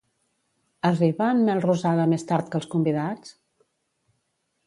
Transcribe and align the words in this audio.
Arriba 0.87 1.27
en 1.33 1.43
Melrosada 1.49 2.07
més 2.15 2.25
tard 2.31 2.49
que 2.55 2.59
els 2.61 2.67
convidats? 2.73 3.37